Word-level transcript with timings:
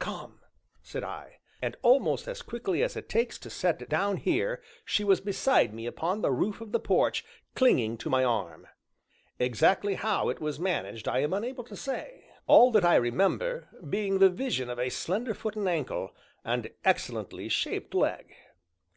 "Come," 0.00 0.40
said 0.82 1.04
I, 1.04 1.38
and 1.62 1.76
(almost 1.82 2.26
as 2.26 2.42
quickly 2.42 2.82
as 2.82 2.96
it 2.96 3.08
takes 3.08 3.38
to 3.38 3.48
set 3.48 3.80
it 3.80 3.88
down 3.88 4.16
here) 4.16 4.60
she 4.84 5.04
was 5.04 5.20
beside 5.20 5.72
me 5.72 5.86
upon 5.86 6.20
the 6.20 6.32
roof 6.32 6.60
of 6.60 6.72
the 6.72 6.80
porch, 6.80 7.24
clinging 7.54 7.96
to 7.98 8.10
my 8.10 8.24
arm. 8.24 8.66
Exactly 9.38 9.94
how 9.94 10.30
it 10.30 10.40
was 10.40 10.58
managed 10.58 11.06
I 11.06 11.20
am 11.20 11.32
unable 11.32 11.62
to 11.62 11.76
say; 11.76 12.24
all 12.48 12.72
that 12.72 12.84
I 12.84 12.96
remember 12.96 13.68
being 13.88 14.18
the 14.18 14.30
vision 14.30 14.68
of 14.68 14.80
a 14.80 14.90
slender 14.90 15.32
foot 15.32 15.54
and 15.54 15.68
ankle, 15.68 16.12
and 16.44 16.66
an 16.66 16.72
excellently 16.84 17.48
shaped 17.48 17.94
leg. 17.94 18.34